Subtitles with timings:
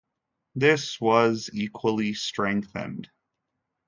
[0.55, 3.11] This was equally strengthened.